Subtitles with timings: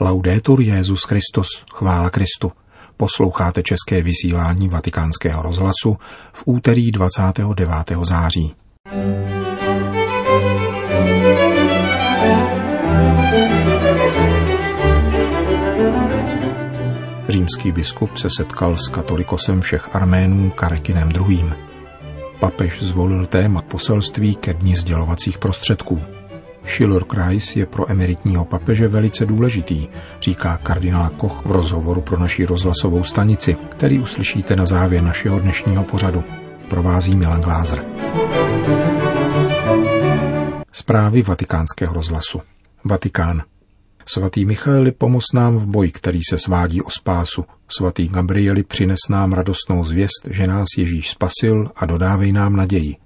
[0.00, 2.52] Laudetur Jezus Christus, chvála Kristu.
[2.96, 5.96] Posloucháte české vysílání Vatikánského rozhlasu
[6.32, 7.70] v úterý 29.
[8.02, 8.54] září.
[17.28, 21.44] Římský biskup se setkal s katolikosem všech Arménů Karekinem II.
[22.40, 26.15] Papež zvolil téma poselství ke dní sdělovacích prostředků.
[26.66, 29.88] Schiller Kreis je pro emeritního papeže velice důležitý,
[30.20, 35.84] říká kardinál Koch v rozhovoru pro naši rozhlasovou stanici, který uslyšíte na závěr našeho dnešního
[35.84, 36.24] pořadu.
[36.68, 37.84] Provází Milan Glázer.
[40.72, 42.40] Zprávy vatikánského rozhlasu.
[42.84, 43.42] Vatikán.
[44.08, 47.44] Svatý Michaeli, pomoz nám v boji, který se svádí o spásu.
[47.68, 52.96] Svatý Gabrieli, přines nám radostnou zvěst, že nás Ježíš spasil a dodávej nám naději.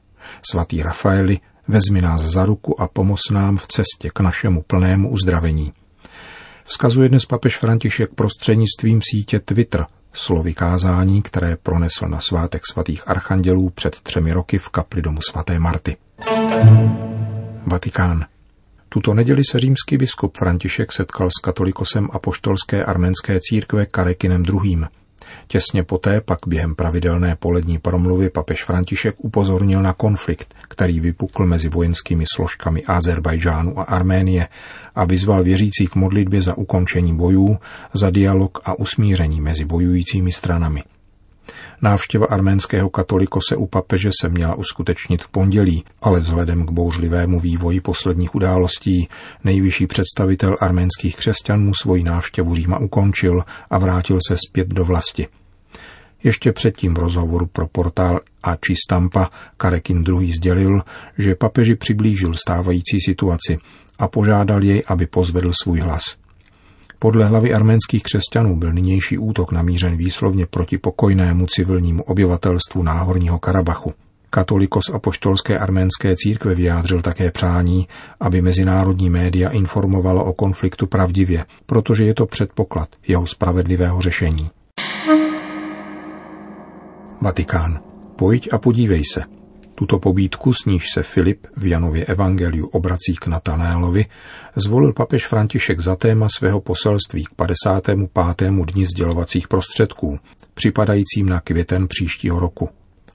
[0.50, 1.38] Svatý Rafaeli,
[1.70, 5.72] vezmi nás za ruku a pomoz nám v cestě k našemu plnému uzdravení.
[6.64, 13.70] Vzkazuje dnes papež František prostřednictvím sítě Twitter slovy kázání, které pronesl na svátek svatých archandělů
[13.70, 15.96] před třemi roky v kapli domu svaté Marty.
[17.66, 18.24] Vatikán.
[18.88, 24.84] Tuto neděli se římský biskup František setkal s katolikosem apoštolské arménské církve Karekinem II.
[25.46, 31.68] Těsně poté pak během pravidelné polední promluvy papež František upozornil na konflikt, který vypukl mezi
[31.68, 34.48] vojenskými složkami Azerbajdžánu a Arménie
[34.94, 37.58] a vyzval věřící k modlitbě za ukončení bojů,
[37.92, 40.82] za dialog a usmíření mezi bojujícími stranami.
[41.82, 42.90] Návštěva arménského
[43.48, 49.08] se u papeže se měla uskutečnit v pondělí, ale vzhledem k bouřlivému vývoji posledních událostí
[49.44, 55.26] nejvyšší představitel arménských křesťanů svoji návštěvu Říma ukončil a vrátil se zpět do vlasti.
[56.24, 60.32] Ještě předtím v rozhovoru pro portál a Čistampa Karekin II.
[60.32, 60.82] sdělil,
[61.18, 63.58] že papeži přiblížil stávající situaci
[63.98, 66.16] a požádal jej, aby pozvedl svůj hlas.
[67.02, 73.92] Podle hlavy arménských křesťanů byl nynější útok namířen výslovně proti pokojnému civilnímu obyvatelstvu Náhorního Karabachu.
[74.30, 77.88] Katolikos apoštolské arménské církve vyjádřil také přání,
[78.20, 84.50] aby mezinárodní média informovalo o konfliktu pravdivě, protože je to předpoklad jeho spravedlivého řešení.
[87.20, 87.80] Vatikán.
[88.16, 89.39] Pojď a podívej se.
[89.80, 94.06] Tuto pobídku, s níž se Filip v Janově evangeliu obrací k Natanélovi,
[94.56, 97.98] zvolil papež František za téma svého poselství k 55.
[98.72, 100.18] dni sdělovacích prostředků,
[100.54, 102.68] připadajícím na květen příštího roku.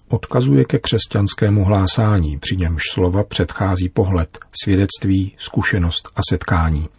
[0.10, 6.90] Odkazuje ke křesťanskému hlásání, při němž slova předchází pohled, svědectví, zkušenost a setkání.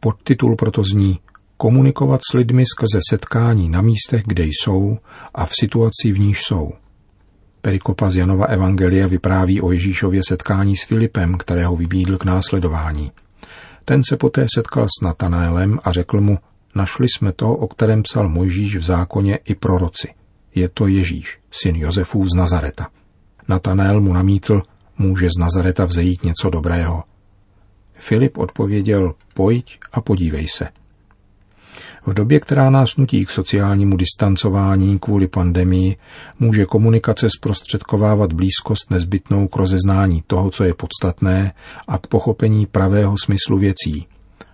[0.00, 1.18] Podtitul proto zní
[1.56, 4.98] Komunikovat s lidmi skrze setkání na místech, kde jsou
[5.34, 6.72] a v situaci, v níž jsou–
[7.62, 13.12] Perikopa z Janova Evangelia vypráví o Ježíšově setkání s Filipem, kterého vybídl k následování.
[13.84, 16.38] Ten se poté setkal s Natanélem a řekl mu,
[16.74, 20.08] našli jsme to, o kterém psal Mojžíš v zákoně i proroci.
[20.54, 22.88] Je to Ježíš, syn Josefů z Nazareta.
[23.48, 24.62] Natanael mu namítl,
[24.98, 27.02] může z Nazareta vzejít něco dobrého.
[27.94, 30.68] Filip odpověděl, pojď a podívej se–
[32.06, 35.96] v době, která nás nutí k sociálnímu distancování kvůli pandemii,
[36.38, 41.52] může komunikace zprostředkovávat blízkost nezbytnou k rozeznání toho, co je podstatné
[41.88, 44.06] a k pochopení pravého smyslu věcí.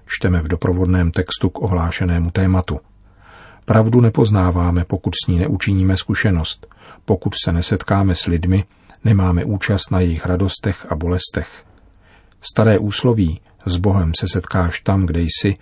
[0.06, 2.80] Čteme v doprovodném textu k ohlášenému tématu.
[3.64, 6.66] Pravdu nepoznáváme, pokud s ní neučiníme zkušenost.
[7.04, 8.64] Pokud se nesetkáme s lidmi,
[9.04, 11.64] nemáme účast na jejich radostech a bolestech.
[12.40, 15.56] Staré úsloví s Bohem se setkáš tam, kde jsi,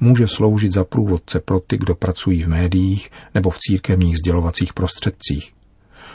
[0.00, 5.52] může sloužit za průvodce pro ty, kdo pracují v médiích nebo v církevních sdělovacích prostředcích.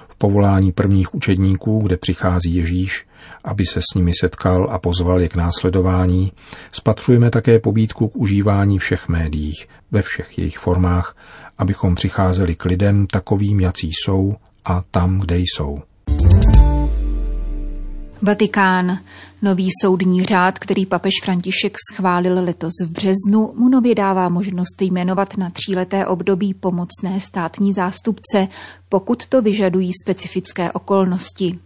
[0.08, 3.06] V povolání prvních učedníků, kde přichází Ježíš,
[3.44, 6.32] aby se s nimi setkal a pozval je k následování,
[6.72, 11.16] spatřujeme také pobídku k užívání všech médiích, ve všech jejich formách,
[11.58, 14.36] abychom přicházeli k lidem takovým, jací jsou
[14.66, 15.82] a tam, kde jsou.
[18.22, 19.00] Vatikán.
[19.42, 25.38] Nový soudní řád, který papež František schválil letos v březnu, mu nově dává možnost jmenovat
[25.38, 28.48] na tříleté období pomocné státní zástupce,
[28.90, 31.60] pokud to vyžadují specifické okolnosti.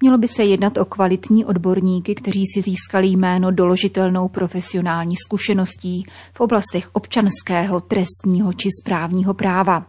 [0.00, 6.40] Mělo by se jednat o kvalitní odborníky, kteří si získali jméno doložitelnou profesionální zkušeností v
[6.40, 9.86] oblastech občanského, trestního či správního práva.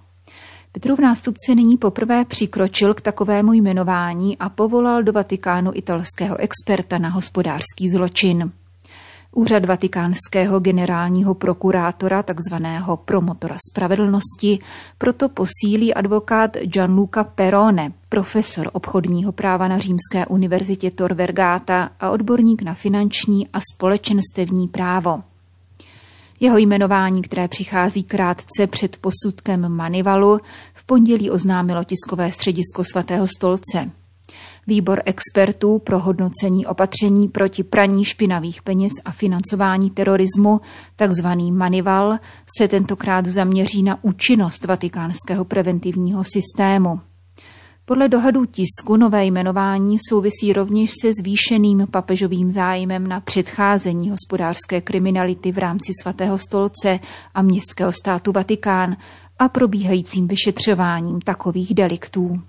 [0.75, 7.09] Petrův nástupce nyní poprvé přikročil k takovému jmenování a povolal do Vatikánu italského experta na
[7.09, 8.51] hospodářský zločin.
[9.31, 14.59] Úřad vatikánského generálního prokurátora, takzvaného promotora spravedlnosti,
[14.97, 22.61] proto posílí advokát Gianluca Perone, profesor obchodního práva na Římské univerzitě Tor Vergata a odborník
[22.61, 25.23] na finanční a společenstevní právo.
[26.43, 30.39] Jeho jmenování, které přichází krátce před posudkem Manivalu,
[30.73, 33.91] v pondělí oznámilo tiskové středisko svatého stolce.
[34.67, 40.61] Výbor expertů pro hodnocení opatření proti praní špinavých peněz a financování terorismu,
[40.95, 42.19] takzvaný Manival,
[42.57, 46.99] se tentokrát zaměří na účinnost vatikánského preventivního systému.
[47.85, 55.51] Podle dohadů tisku nové jmenování souvisí rovněž se zvýšeným papežovým zájmem na předcházení hospodářské kriminality
[55.51, 56.99] v rámci svatého stolce
[57.33, 58.97] a městského státu Vatikán
[59.39, 62.41] a probíhajícím vyšetřováním takových deliktů.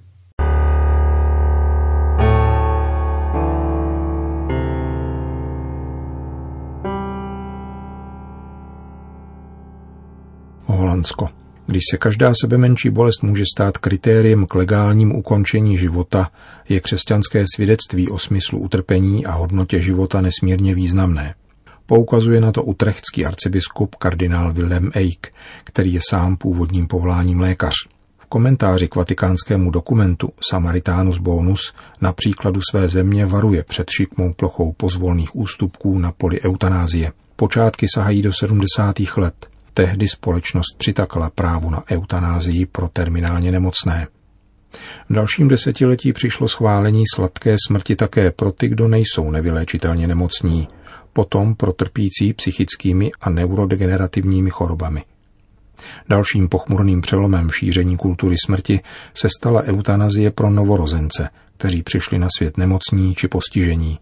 [10.67, 11.44] Holandsko.
[11.67, 16.31] Když se každá sebe menší bolest může stát kritériem k legálnímu ukončení života,
[16.69, 21.35] je křesťanské svědectví o smyslu utrpení a hodnotě života nesmírně významné.
[21.87, 25.33] Poukazuje na to utrechtský arcibiskup kardinál Wilhelm Eik,
[25.65, 27.75] který je sám původním povoláním lékař.
[28.19, 34.73] V komentáři k vatikánskému dokumentu Samaritánus Bonus na příkladu své země varuje před šikmou plochou
[34.73, 37.13] pozvolných ústupků na poli eutanázie.
[37.37, 38.97] Počátky sahají do 70.
[39.17, 39.35] let–
[39.75, 44.07] Tehdy společnost přitakala právu na eutanázii pro terminálně nemocné.
[45.09, 50.69] V dalším desetiletí přišlo schválení sladké smrti také pro ty, kdo nejsou nevyléčitelně nemocní,
[51.13, 55.03] potom pro trpící psychickými a neurodegenerativními chorobami.
[56.09, 58.81] Dalším pochmurným přelomem šíření kultury smrti
[59.15, 63.99] se stala eutanazie pro novorozence, kteří přišli na svět nemocní či postižení,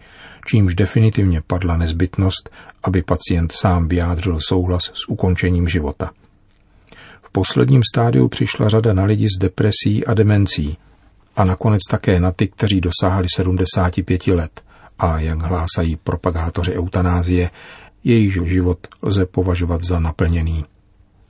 [0.47, 2.50] čímž definitivně padla nezbytnost,
[2.83, 6.11] aby pacient sám vyjádřil souhlas s ukončením života.
[7.23, 10.77] V posledním stádiu přišla řada na lidi s depresí a demencí
[11.37, 14.62] a nakonec také na ty, kteří dosáhli 75 let
[14.99, 17.50] a, jak hlásají propagátoři eutanázie,
[18.05, 20.65] jejich život lze považovat za naplněný.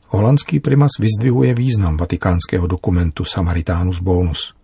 [0.09, 4.55] Holandský primas vyzdvihuje význam vatikánského dokumentu Samaritánus Bonus.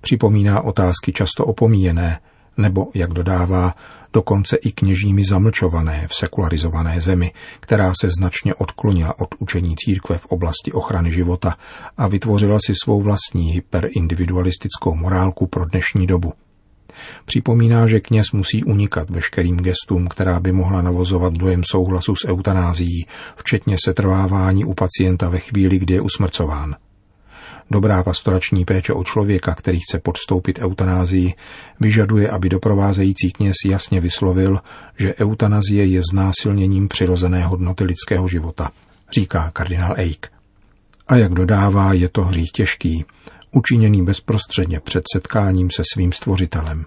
[0.00, 2.20] Připomíná otázky často opomíjené,
[2.56, 3.74] nebo, jak dodává,
[4.12, 10.26] dokonce i kněžími zamlčované v sekularizované zemi, která se značně odklonila od učení církve v
[10.26, 11.56] oblasti ochrany života
[11.96, 16.32] a vytvořila si svou vlastní hyperindividualistickou morálku pro dnešní dobu.
[17.24, 23.06] Připomíná, že kněz musí unikat veškerým gestům, která by mohla navozovat dojem souhlasu s eutanázií,
[23.36, 26.76] včetně setrvávání u pacienta ve chvíli, kdy je usmrcován.
[27.70, 31.34] Dobrá pastorační péče o člověka, který chce podstoupit eutanázii,
[31.80, 34.58] vyžaduje, aby doprovázející kněz jasně vyslovil,
[34.98, 38.70] že eutanazie je znásilněním přirozené hodnoty lidského života,
[39.12, 40.26] říká kardinál Eik.
[41.08, 43.04] A jak dodává, je to hřích těžký,
[43.50, 46.84] učiněný bezprostředně před setkáním se svým stvořitelem.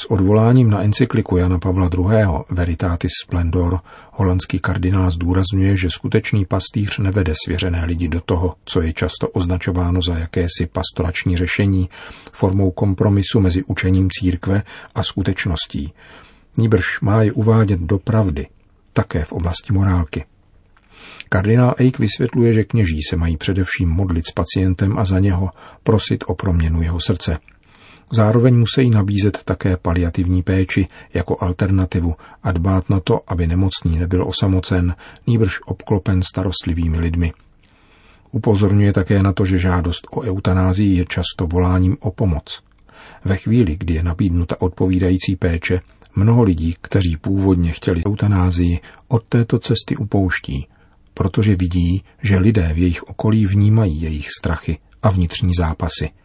[0.00, 2.26] S odvoláním na encykliku Jana Pavla II.
[2.50, 3.80] Veritatis Splendor
[4.12, 10.00] holandský kardinál zdůrazňuje, že skutečný pastýř nevede svěřené lidi do toho, co je často označováno
[10.02, 11.88] za jakési pastorační řešení
[12.32, 14.62] formou kompromisu mezi učením církve
[14.94, 15.92] a skutečností.
[16.56, 18.46] Níbrž má je uvádět do pravdy,
[18.92, 20.24] také v oblasti morálky.
[21.28, 25.50] Kardinál Eik vysvětluje, že kněží se mají především modlit s pacientem a za něho
[25.82, 27.38] prosit o proměnu jeho srdce–
[28.12, 34.28] Zároveň musí nabízet také paliativní péči jako alternativu a dbát na to, aby nemocný nebyl
[34.28, 34.94] osamocen,
[35.26, 37.32] nýbrž obklopen starostlivými lidmi.
[38.32, 42.62] Upozorňuje také na to, že žádost o eutanázii je často voláním o pomoc.
[43.24, 45.80] Ve chvíli, kdy je nabídnuta odpovídající péče,
[46.16, 50.66] mnoho lidí, kteří původně chtěli eutanázii, od této cesty upouští,
[51.14, 56.10] protože vidí, že lidé v jejich okolí vnímají jejich strachy a vnitřní zápasy–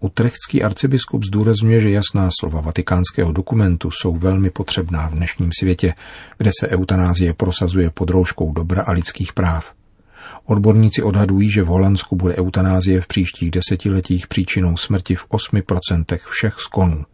[0.00, 5.94] Utrechtský arcibiskup zdůrazňuje, že jasná slova vatikánského dokumentu jsou velmi potřebná v dnešním světě,
[6.38, 9.74] kde se eutanázie prosazuje pod rouškou dobra a lidských práv.
[10.44, 16.54] Odborníci odhadují, že v Holandsku bude eutanázie v příštích desetiletích příčinou smrti v 8% všech
[16.54, 17.04] skonů.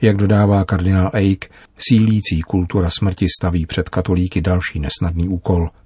[0.00, 5.68] Jak dodává kardinál Eik, sílící kultura smrti staví před katolíky další nesnadný úkol–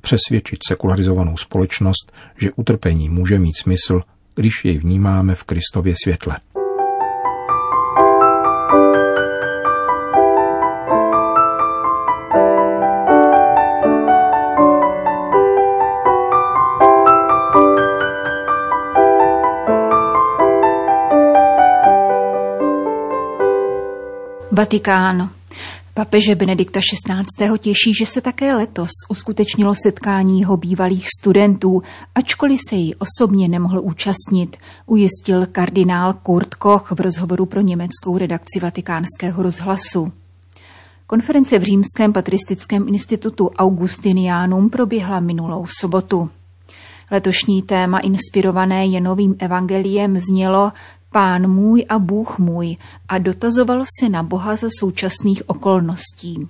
[0.00, 4.00] přesvědčit sekularizovanou společnost, že utrpení může mít smysl
[4.36, 6.36] když jej vnímáme v Kristově světle.
[24.52, 25.30] Vatikán.
[25.96, 27.58] Papeže Benedikta XVI.
[27.58, 31.82] těší, že se také letos uskutečnilo setkání jeho bývalých studentů,
[32.14, 38.60] ačkoliv se jí osobně nemohl účastnit, ujistil kardinál Kurt Koch v rozhovoru pro německou redakci
[38.62, 40.12] vatikánského rozhlasu.
[41.06, 46.30] Konference v Římském patristickém institutu Augustinianum proběhla minulou sobotu.
[47.10, 50.72] Letošní téma inspirované jenovým evangeliem znělo
[51.16, 52.76] Pán můj a Bůh můj
[53.08, 56.48] a dotazovalo se na Boha za současných okolností.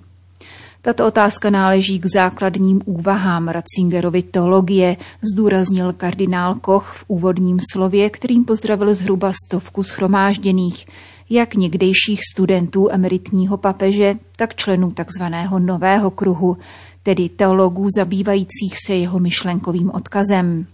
[0.81, 4.97] Tato otázka náleží k základním úvahám Ratzingerovy teologie,
[5.33, 10.87] zdůraznil kardinál Koch v úvodním slově, kterým pozdravil zhruba stovku schromážděných,
[11.29, 16.57] jak někdejších studentů emeritního papeže, tak členů takzvaného nového kruhu,
[17.03, 20.67] tedy teologů zabývajících se jeho myšlenkovým odkazem.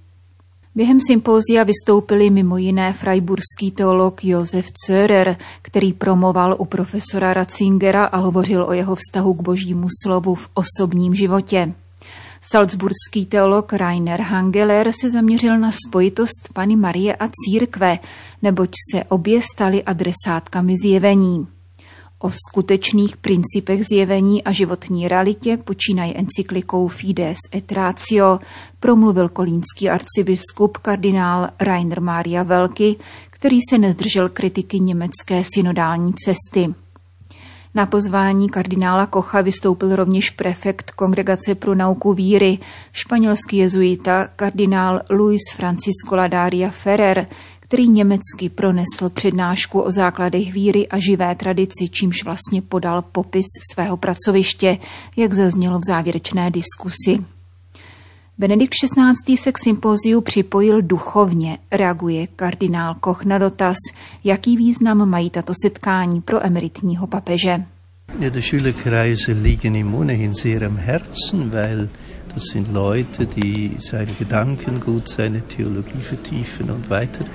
[0.75, 8.17] Během sympózia vystoupili mimo jiné freiburský teolog Josef Zörer, který promoval u profesora Ratzingera a
[8.17, 11.73] hovořil o jeho vztahu k božímu slovu v osobním životě.
[12.41, 17.99] Salzburský teolog Rainer Hangeler se zaměřil na spojitost Pany Marie a církve,
[18.41, 21.47] neboť se obě staly adresátkami zjevení.
[22.23, 28.39] O skutečných principech zjevení a životní realitě počínají encyklikou Fides et Ratio
[28.79, 32.95] promluvil kolínský arcibiskup kardinál Rainer Maria Velky,
[33.29, 36.73] který se nezdržel kritiky německé synodální cesty.
[37.75, 42.59] Na pozvání kardinála Kocha vystoupil rovněž prefekt Kongregace pro nauku víry,
[42.93, 47.27] španělský jezuita kardinál Luis Francisco Ladaria Ferrer,
[47.73, 53.97] který německy pronesl přednášku o základech víry a živé tradici, čímž vlastně podal popis svého
[53.97, 54.77] pracoviště,
[55.15, 57.25] jak zaznělo v závěrečné diskusi.
[58.37, 59.37] Benedikt XVI.
[59.37, 63.77] se k sympóziu připojil duchovně, reaguje kardinál Koch na dotaz,
[64.23, 67.65] jaký význam mají tato setkání pro emeritního papeže.
[68.19, 71.89] Ja, die Schülerkreise liegen im ohnehin sehr am Herzen, weil
[72.33, 77.25] das sind Leute, die seine Gedanken gut, seine Theologie vertiefen und weiter.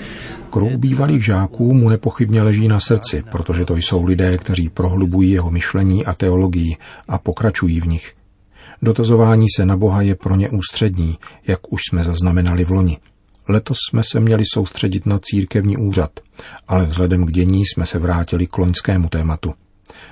[0.51, 5.51] Kruh bývalých žáků mu nepochybně leží na srdci, protože to jsou lidé, kteří prohlubují jeho
[5.51, 6.77] myšlení a teologii
[7.09, 8.15] a pokračují v nich.
[8.83, 12.99] Dotazování se na Boha je pro ně ústřední, jak už jsme zaznamenali v loni.
[13.49, 16.11] Letos jsme se měli soustředit na církevní úřad,
[16.69, 19.55] ale vzhledem k dění jsme se vrátili k loňskému tématu.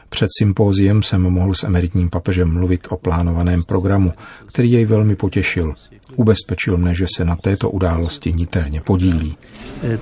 [0.09, 4.13] Před sympóziem jsem mohl s emeritním papežem mluvit o plánovaném programu,
[4.47, 5.75] který jej velmi potěšil.
[6.17, 9.37] Ubezpečil mne, že se na této události niterně podílí.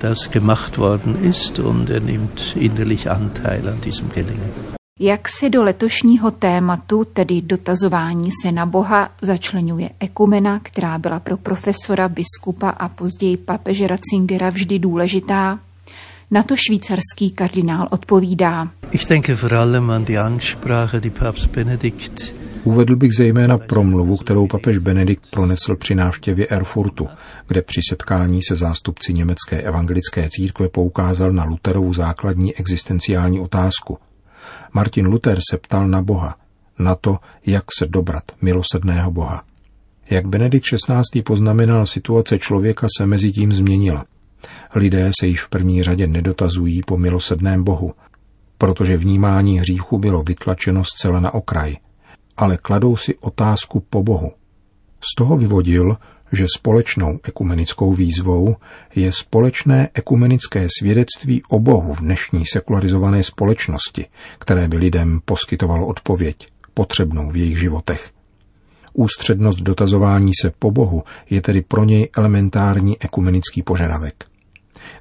[0.01, 4.51] Das gemacht worden ist und er nimmt innerlich Anteil an diesem Gelingen.
[4.99, 11.37] Jak se do letošního tématu, tedy dotazování se na Boha, začlenuje ekumena, která byla pro
[11.37, 15.59] profesora, biskupa a později papeže Ratzingera vždy důležitá?
[16.31, 18.67] Na to švýcarský kardinál odpovídá.
[18.91, 24.47] Ich denke vor allem an die Ansprache, die Papst Benedikt Uvedl bych zejména promluvu, kterou
[24.47, 27.07] papež Benedikt pronesl při návštěvě Erfurtu,
[27.47, 33.97] kde při setkání se zástupci německé evangelické církve poukázal na Luterovu základní existenciální otázku.
[34.73, 36.35] Martin Luther se ptal na Boha,
[36.79, 39.43] na to, jak se dobrat milosedného Boha.
[40.09, 41.21] Jak Benedikt XVI.
[41.21, 44.05] poznamenal, situace člověka se mezi tím změnila.
[44.75, 47.93] Lidé se již v první řadě nedotazují po milosedném Bohu,
[48.57, 51.75] protože vnímání hříchu bylo vytlačeno zcela na okraj,
[52.37, 54.31] ale kladou si otázku po Bohu.
[55.11, 55.97] Z toho vyvodil,
[56.31, 58.55] že společnou ekumenickou výzvou
[58.95, 64.05] je společné ekumenické svědectví o Bohu v dnešní sekularizované společnosti,
[64.39, 68.11] které by lidem poskytovalo odpověď, potřebnou v jejich životech.
[68.93, 74.25] Ústřednost dotazování se po Bohu je tedy pro něj elementární ekumenický požadavek.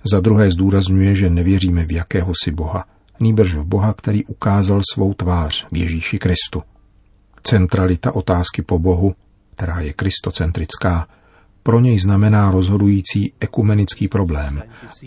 [0.04, 2.84] Za druhé zdůrazňuje, že nevěříme v jakéhosi Boha,
[3.20, 6.62] nýbrž v Boha, který ukázal svou tvář v Ježíši Kristu.
[7.42, 9.14] Centralita otázky po Bohu,
[9.54, 11.08] která je kristocentrická,
[11.62, 14.62] pro něj znamená rozhodující ekumenický problém,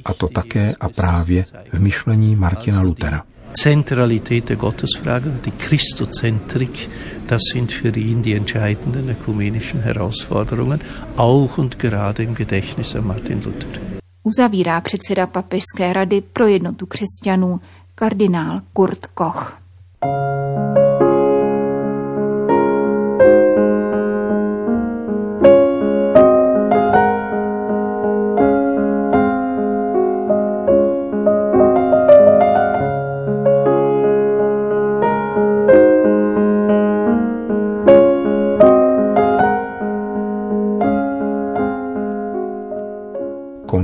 [0.05, 1.43] a to také a právě
[1.73, 3.23] v myšlení Martina Luthera.
[3.63, 6.89] Zentralität der Gottesfrage die Christozentrik,
[7.27, 10.79] das sind für ihn die entscheidenden ökumenischen Herausforderungen,
[11.15, 13.96] auch und gerade im Gedächtnis an Martin Luther.
[14.27, 17.59] Uzavírá předseda Papežské rady pro jednotu křesťanů
[17.95, 19.61] kardinál Kurt Koch.